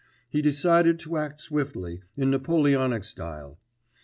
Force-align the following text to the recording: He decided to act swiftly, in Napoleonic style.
He 0.31 0.41
decided 0.41 0.97
to 1.01 1.17
act 1.17 1.39
swiftly, 1.39 2.01
in 2.17 2.31
Napoleonic 2.31 3.03
style. 3.03 3.59